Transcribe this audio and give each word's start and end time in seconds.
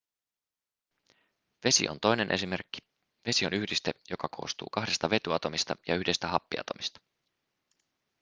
vesi 1.63 1.89
on 1.89 1.99
toinen 1.99 2.31
esimerkki 2.31 2.77
vesi 3.27 3.45
on 3.45 3.53
yhdiste 3.53 3.91
joka 4.09 4.27
koostuu 4.31 4.67
kahdesta 4.71 5.09
vetyatomista 5.09 5.75
ja 5.87 5.95
yhdestä 5.95 6.27
happiatomista 6.27 6.99